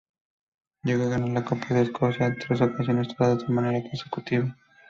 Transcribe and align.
Llegó 0.83 1.03
a 1.03 1.09
ganar 1.09 1.29
la 1.29 1.45
Copa 1.45 1.75
de 1.75 1.81
Escocia 1.83 2.25
en 2.25 2.39
tres 2.39 2.59
ocasiones, 2.61 3.15
todas 3.15 3.45
de 3.47 3.53
manera 3.53 3.87
consecutiva. 3.87 4.57